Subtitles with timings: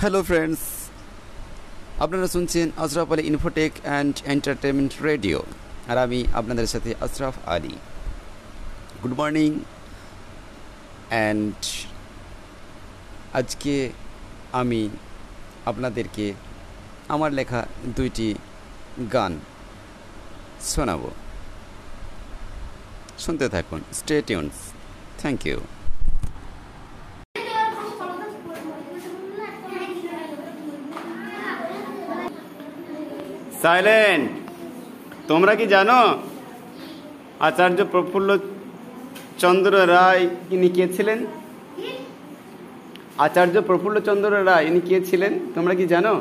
[0.00, 0.60] Hello friends
[2.04, 5.38] আপনারা শুনছেন Ashraf Ali infotech and entertainment radio
[5.90, 7.74] আর আমি আপনাদের সাথে Ashraf Ali.
[9.02, 9.50] Good morning
[11.12, 11.58] and
[13.38, 13.74] আজকে
[14.60, 14.82] আমি
[15.70, 16.26] আপনাদেরকে
[17.14, 17.60] আমার লেখা
[17.96, 18.28] দুইটি
[19.14, 19.32] গান
[20.72, 21.10] শোনাবো।
[23.24, 24.56] শুনতে থাকুন। Stay tuned
[25.20, 25.58] thank you
[33.64, 34.28] silent
[35.30, 36.00] তোমরা কি জানো?
[37.48, 38.30] আচার্য প্রফুল্ল
[39.42, 41.18] চন্দ্র রায় ইনি কে ছিলেন?
[43.26, 45.32] আচার্য প্রফুল্ল চন্দ্র রায় ইনি কে ছিলেন?
[45.54, 46.12] তোমরা কি জানো?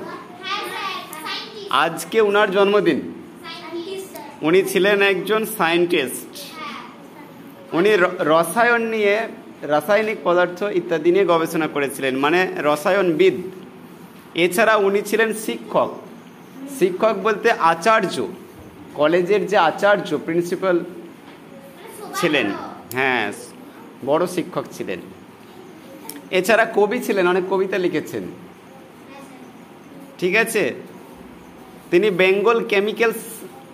[1.83, 2.99] আজকে উনার জন্মদিন।
[4.47, 6.33] উনি ছিলেন একজন সায়েন্টিস্ট।
[7.77, 7.91] উনি
[8.33, 9.15] রসায়ন নিয়ে
[9.73, 13.35] রাসায়নিক পদার্থ ইত্যাদি নিয়ে গবেষণা করেছিলেন মানে রসায়নবিদ।
[14.43, 15.91] এছাড়া উনি ছিলেন শিক্ষক।
[16.79, 18.27] শিক্ষক বলতে আচার্য।
[18.93, 20.79] কলেজের যে আচার্য প্রিন্সিপাল
[22.15, 22.51] ছিলেন।
[22.91, 23.33] হ্যাঁ
[24.05, 24.99] বড় শিক্ষক ছিলেন।
[26.31, 28.23] এছাড়া কবি ছিলেন, অনেক কবিতা লিখেছেন।
[30.19, 30.73] ঠিক আছে?
[31.91, 33.15] তিনি বেঙ্গল কেমিক্যালস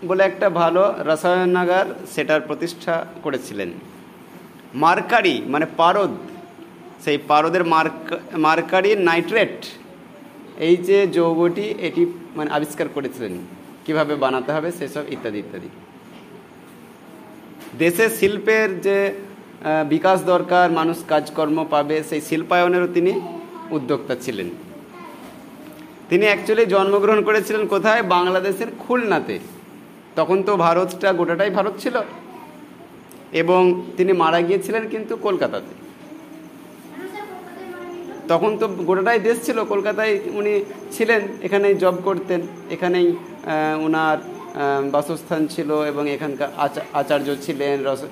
[0.06, 3.72] বলে একটা ভালো রসায়নাগার সেটার প্রতিষ্ঠা করেছিলেন।
[4.76, 6.10] মার্কারি মানে পারদ।
[7.04, 9.78] সেই পারদের মার্ক, মার্কারি নাইট্রেট।
[10.59, 13.33] এই যে যৌগটি এটি মানে আবিষ্কার করেছিলেন,
[13.85, 15.69] কীভাবে বানাতে হবে, সেসব ইত্যাদি ইত্যাদি।
[17.77, 19.13] দেশে শিল্পের যে
[19.89, 23.11] বিকাশ দরকার, মানুষ কাজকর্ম পাবে, সেই শিল্পায়নেরও তিনি
[23.71, 24.49] উদ্যোক্তা ছিলেন।
[26.09, 28.02] তিনি অ্যাকচুয়ালি জন্মগ্রহণ করেছিলেন কোথায়?
[28.03, 29.39] বাংলাদেশের খুলনাতে।
[30.15, 31.95] তখন তো ভারতটা গোটাটাই ভারত ছিল।
[33.31, 33.61] এবং
[33.97, 35.89] তিনি মারা গিয়েছিলেন কিন্তু কলকাতাতে।
[38.30, 43.16] তখন তো গোটাটাই দেশ ছিল, কলকাতায় উনি ছিলেন, এখানেই জব করতেন, এখানেই
[43.86, 44.17] ওনার
[44.91, 48.04] বাসস্থান ছিল এবং এখানকার আচা- আচার্য ছিলেন, রস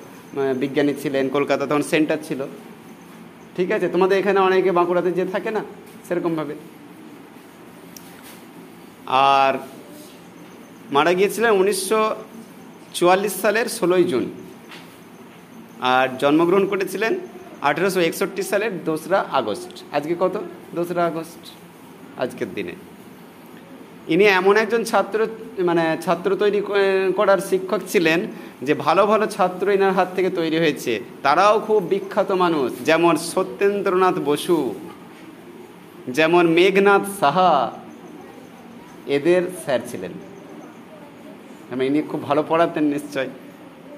[0.56, 2.44] বিজ্ঞানী ছিলেন, কলকাতা তখন সেন্টার ছিল।
[3.56, 3.88] ঠিক আছে?
[3.88, 5.64] তোমাদের এখানে অনেকে বাঁকুড়াতে যে থাকে না?
[6.08, 6.54] সেরকমভাবে
[9.06, 9.58] আর
[10.90, 12.14] মারা গিয়েছিলেন উনিশশো
[12.94, 14.30] চুয়াল্লিশ সালের ষোলোই জুন।
[15.80, 17.18] আর জন্মগ্রহণ করেছিলেন
[17.62, 20.40] আঠেরোশো একষট্টি সালের দোসরা আগস্ট। আজকে কত?
[20.74, 21.50] দোসরা আগস্ট।
[22.20, 22.72] আজকের দিনে।
[24.08, 25.26] ইনি এমন একজন ছাত্র
[25.58, 26.62] মানে ছাত্র তৈরি
[27.16, 28.26] করার শিক্ষক ছিলেন
[28.62, 34.14] যে ভালো ভালো ছাত্র এনার হাত থেকে তৈরি হয়েছে। তারাও খুব বিখ্যাত মানুষ, যেমন সত্যেন্দ্রনাথ
[34.24, 34.74] বসু,
[36.08, 37.72] যেমন মেঘনাথ সাহা।
[39.06, 40.10] এদের স্যার ছিলেন।
[41.70, 43.28] মানে ইনি খুব ভালো পড়াতেন নিশ্চয়।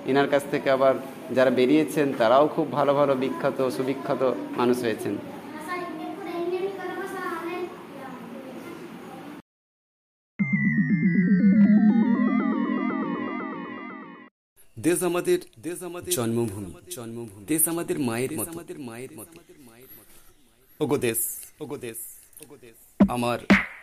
[0.07, 0.95] ইনার কাছ থেকে আবার
[1.35, 4.23] যারা বেরিয়েছেন, তারাও খুব ভালো ভালো বিখ্যাত, সুবিখ্যাত
[4.57, 5.15] মানুষ হয়েছেন।
[14.79, 19.37] দেশ আমাদের দেশ আমাদের জন্মভূমি জন্মভূমি। দেশ আমাদের মায়ের মতো। আমাদের মায়ের মতো।
[20.81, 21.19] ওগো দেশ
[21.61, 21.97] ওগো দেশ
[22.43, 22.77] ওগো দেশ।
[23.11, 23.39] আমার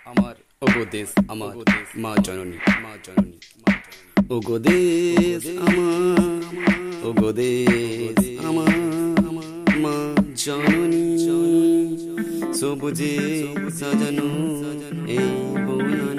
[0.05, 1.55] আমার, ওগো দেশ, আমার
[1.97, 6.19] মা জননী মা জননী মা জননী। ওগো দেশ আমার
[7.03, 8.75] ওগো দেশ আমার
[9.83, 9.95] মা
[10.35, 11.07] জননী
[12.59, 13.13] সবুজে
[13.79, 14.29] সাজানো
[15.09, 15.29] এই
[15.67, 16.16] বনানি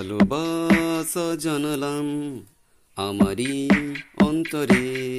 [0.00, 2.40] ভালোবাসা জানালাম
[2.96, 3.68] আমারই
[4.20, 5.18] অন্তরে।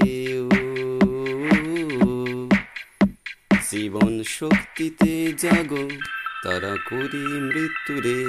[3.72, 5.90] জীবন শক্তিতে জাগো,
[6.44, 8.26] তারা করি মৃত্যুরে।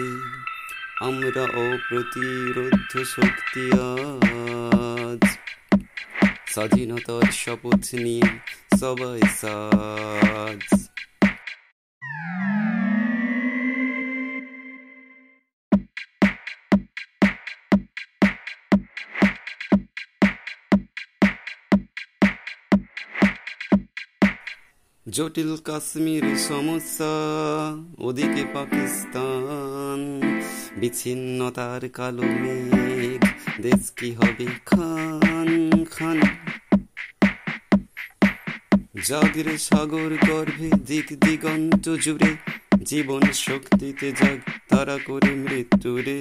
[1.00, 5.38] আমরা অপ্রতিরোধ শক্তি আজ।
[6.46, 8.38] স্বাধীনতার শপথ নিয়ে
[8.80, 10.91] সবাই সাজ।
[25.12, 27.12] জটিল কাশ্মীর সমস্যা,
[27.98, 30.00] ওদিকে পাকিস্তান।
[30.76, 33.22] বিচ্ছিন্নতার কালো মেঘ,
[33.62, 36.20] দেশ কি হবে খান খান?
[39.02, 42.36] জাগরে সাগর গর্ভে দিক দিগন্ত জুড়ে,
[42.84, 44.38] জীবন শক্তিতে জাগ,
[44.68, 46.20] তারা করে মৃত্যুরে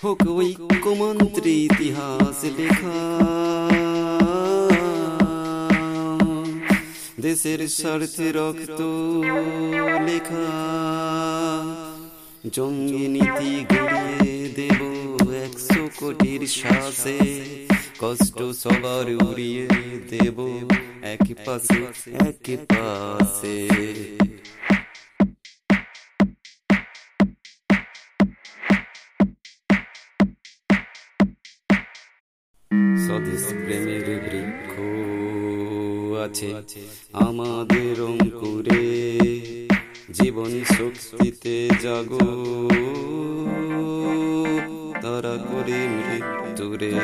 [0.00, 2.98] হোক ঐক্যমন্ত্রী ইতিহাস লেখা
[7.20, 8.80] দেশের স্বার্থে রক্ত
[10.08, 10.48] লেখা
[12.50, 14.80] জঙ্গি নীতি গড়িয়ে দেব
[15.44, 17.20] একশো কোটির শ্বাসে
[18.00, 19.66] কষ্ট সবার উড়িয়ে
[20.10, 20.38] দেব
[21.14, 21.80] এক পাশে
[22.22, 23.58] এক পাশে
[33.10, 34.72] স্বদেশ প্রেমের বৃক্ষ
[36.24, 36.48] আছে
[37.12, 39.18] আমাদের অঙ্কুরে।
[40.12, 42.30] জীবন শক্তিতে জাগো।
[45.02, 46.94] তারা করে মৃত্যুরে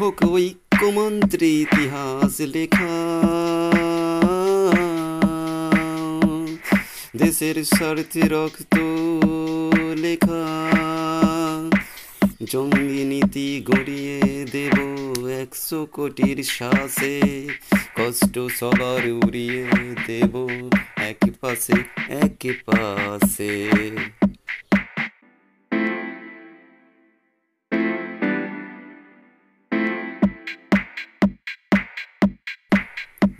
[0.00, 0.24] হোক
[0.82, 2.94] ঐক্যমন্ত্রী ইতিহাস লেখা।
[7.16, 8.76] দেশের স্বার্থে রক্ত
[9.98, 10.44] লেখা।
[12.44, 14.20] জঙ্গি নীতি গড়িয়ে
[14.52, 14.76] দেব
[15.28, 17.20] একশো কোটির শ্বাসে
[17.94, 19.64] কষ্ট সবার উড়িয়ে
[20.06, 20.34] দেব
[20.96, 21.76] এক পাশে
[22.08, 23.50] এক পাশে।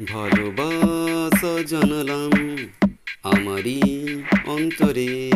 [0.08, 2.56] ভালোবাসা জানালাম
[3.22, 3.80] আমারই
[4.46, 5.30] অন্তরে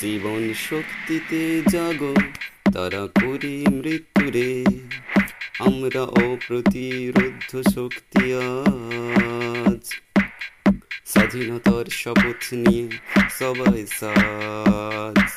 [0.00, 2.14] জীবন শক্তিতে জাগো,
[2.74, 4.64] তারা করি মৃত্যুরে।
[5.58, 9.94] আমরা অপ্রতিরোধ শক্তি আজ।
[11.04, 12.88] স্বাধীনতার শপথ নিয়ে
[13.30, 15.30] সবাই সাজ।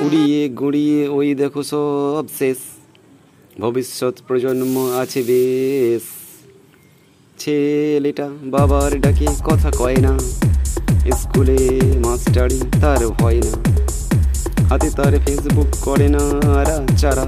[0.00, 2.56] উড়িয়ে, গুড়িয়ে, ওই দেখো সব শেষ।
[3.60, 6.02] ভবিষ্যৎ প্রজন্ম আছে বেশ।
[7.38, 10.18] ছেলেটা বাবার ডাকে কথা কয় না।
[11.16, 13.70] স্কুলে মাস্টারি তার ভয় না।
[14.64, 16.18] হাতে তার ফেসবুক করে না
[16.60, 17.26] আরা চারা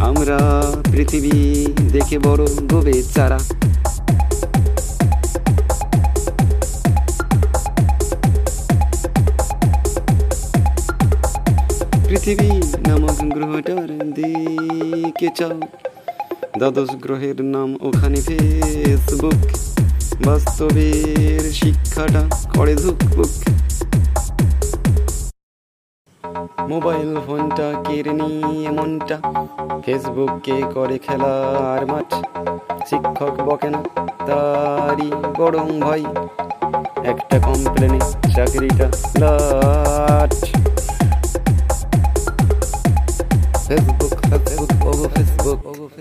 [0.00, 0.38] আমরা
[0.92, 3.38] পৃথিবী দেখে বড় গোবে চারা
[12.08, 12.50] পৃথিবী
[12.88, 15.56] নামক গ্রহটার দিকে চাও?
[16.58, 19.40] দ্বাদশ গ্রহের নাম ওখানে ফেসবুক
[20.26, 22.22] বাস্তবের শিক্ষাটা
[22.54, 23.32] করে ধুকপুক
[26.68, 29.16] মোবাইল ফোনটা কেড়ে নিয়ে মনটা
[29.84, 32.10] ফেসবুককে করে খেলার মাঠ।
[32.88, 33.80] শিক্ষক বকে না,
[34.26, 36.04] তারই বরং ভয়।
[37.12, 38.00] একটা কমপ্লেনে
[38.34, 38.86] চাকরিটা
[39.20, 40.65] লাট।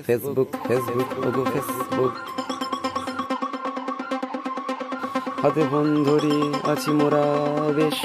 [0.07, 2.13] ফেসবুক ফেসবুক ওগো ফেসবুক
[5.41, 6.35] হাতে ফোন ধরে
[6.71, 7.25] আছি মোরা
[7.75, 7.99] বেশ।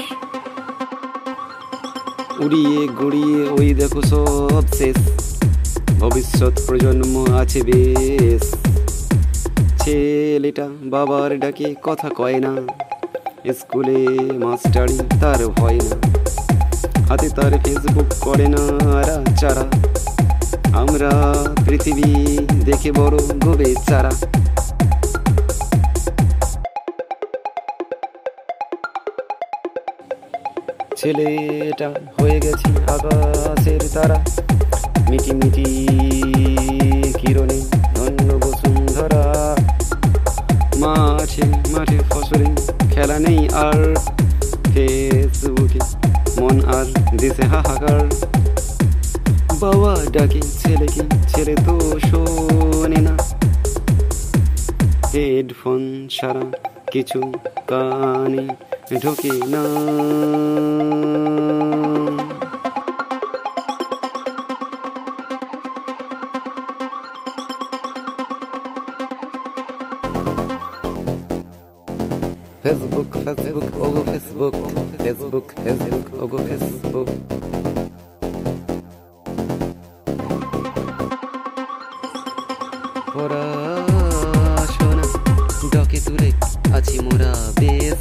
[2.39, 4.97] উড়িয়ে গড়িয়ে ওই দেখো সব শেষ।
[5.99, 8.55] ভবিষ্যৎ প্রজন্ম আছে বেশ।
[9.81, 12.53] ছেলেটা বাবার ডাকে কথা কয় না।
[13.53, 14.01] স্কুলে
[14.45, 15.95] মাস্টারি তার ভয় না।
[17.09, 18.63] হাতে তার ফেসবুক করে না
[19.35, 19.65] চারা
[20.73, 21.11] আমরা
[21.65, 22.09] পৃথিবী
[22.65, 24.13] দেখে বড় গোবে চারা
[30.97, 31.87] ছেলেটা
[32.17, 34.19] হয়ে গেছি আকাশের তারা।
[56.31, 56.45] ছাড়া
[56.93, 57.19] কিছু
[57.69, 58.45] কানে
[59.01, 59.63] ঢোকে না।
[72.63, 74.55] ফেসবুক ফেসবুক ওগো ফেসবুক
[75.03, 77.09] ফেসবুক ফেসবুক ওগো ফেসবুক
[83.13, 83.50] পড়াশোনা
[86.91, 87.99] আছি মোরা বেশ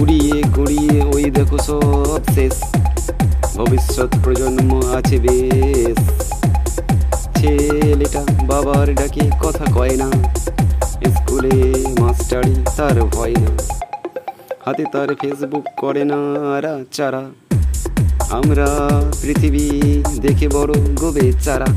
[0.00, 2.56] উড়িয়ে গড়িয়ে ওই দেখো সব শেষ।
[3.56, 5.98] ভবিষ্যৎ প্রজন্ম আছে বেশ।
[7.36, 10.08] ছেলেটা বাবার ডাকে কথা কয় না।
[11.14, 11.56] স্কুলে
[12.00, 13.50] মাস্টারি তার ভয় না।
[14.64, 16.20] হাতে তার ফেসবুক করে না
[16.56, 17.24] আরা চারা।
[18.30, 18.68] আমরা
[19.22, 19.66] পৃথিবী
[20.20, 21.68] দেখে বড় গোবে চারা